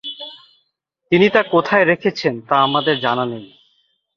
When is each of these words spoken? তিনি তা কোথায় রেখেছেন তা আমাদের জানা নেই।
তিনি 1.11 1.27
তা 1.29 1.41
কোথায় 1.43 1.85
রেখেছেন 1.85 2.33
তা 2.41 2.55
আমাদের 2.61 2.95
জানা 2.99 3.25
নেই। 3.25 3.45